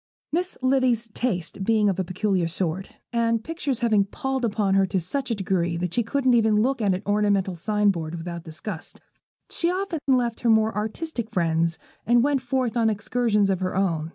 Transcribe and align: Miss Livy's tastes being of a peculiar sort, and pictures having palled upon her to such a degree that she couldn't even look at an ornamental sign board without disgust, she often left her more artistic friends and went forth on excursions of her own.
Miss 0.31 0.57
Livy's 0.63 1.09
tastes 1.09 1.59
being 1.59 1.87
of 1.87 1.99
a 1.99 2.03
peculiar 2.03 2.47
sort, 2.47 2.95
and 3.13 3.43
pictures 3.43 3.81
having 3.81 4.05
palled 4.05 4.43
upon 4.43 4.73
her 4.73 4.87
to 4.87 4.99
such 4.99 5.29
a 5.29 5.35
degree 5.35 5.77
that 5.77 5.93
she 5.93 6.01
couldn't 6.01 6.33
even 6.33 6.55
look 6.63 6.81
at 6.81 6.95
an 6.95 7.03
ornamental 7.05 7.53
sign 7.53 7.91
board 7.91 8.15
without 8.15 8.43
disgust, 8.43 8.99
she 9.51 9.69
often 9.69 9.99
left 10.07 10.39
her 10.39 10.49
more 10.49 10.75
artistic 10.75 11.29
friends 11.29 11.77
and 12.03 12.23
went 12.23 12.41
forth 12.41 12.75
on 12.75 12.89
excursions 12.89 13.51
of 13.51 13.59
her 13.59 13.75
own. 13.75 14.09